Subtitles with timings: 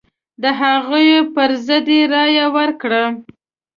[0.41, 3.03] د هغوی پر ضد یې رايه ورکړه.